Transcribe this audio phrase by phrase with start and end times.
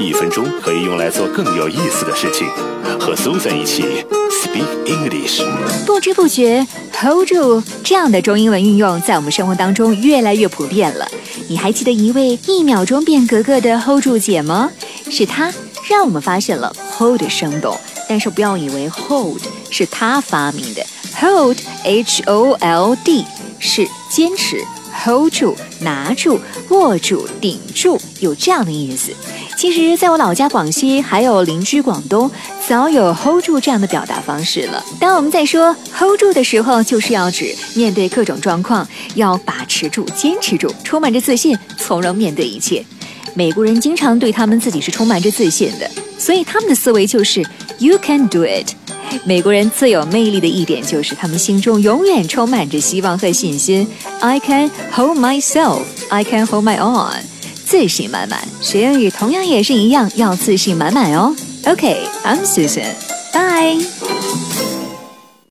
[0.00, 2.48] 一分钟可以用来做更有意思的事情。
[2.98, 3.84] 和 Susan 一起
[4.30, 5.42] Speak English。
[5.86, 6.66] 不知不觉
[6.98, 11.06] ，hold 住这样的中英文运用在我们生活当中越来越普遍了。
[11.48, 14.70] 你还记得一位一秒钟变格格的 hold 住姐吗？
[15.10, 15.52] 是她
[15.88, 17.78] 让我们发现了 hold 的生动。
[18.08, 19.40] 但是不要以为 hold
[19.70, 20.84] 是她发明的
[21.20, 23.24] ，hold H O L D
[23.58, 24.56] 是坚持。
[25.02, 26.38] Hold 住，拿住，
[26.68, 29.12] 握住，顶住，有这样的意思。
[29.56, 32.30] 其实，在我老家广西，还有邻居广东，
[32.68, 34.82] 早有 hold 住这样的表达方式了。
[34.98, 42.84] 当我们在说 hold 住的时候，就是要指面对各种状况，要把持住，坚持住，充满着自信，从容面对一切。
[43.34, 45.88] 美国人经常对他们自己是充满着自信的，
[46.18, 47.44] 所以他们的思维就是
[47.78, 48.74] you can do it。
[49.24, 53.86] 美国人最有魅力的一点就是，他们心中永远充满着希望和信心。
[54.20, 57.20] I can hold myself, I can hold my own，
[57.64, 58.40] 自信满满。
[58.60, 61.34] 学英语同样也是一样，要自信满满哦。
[61.66, 63.99] OK，I'm Susan，Bye。